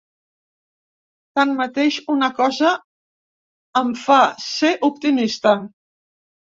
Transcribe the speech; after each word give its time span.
Tanmateix, 1.39 1.99
una 2.15 2.31
cosa 2.41 2.73
em 3.85 3.95
fa 4.09 4.21
ser 4.51 4.77
optimista. 4.93 5.59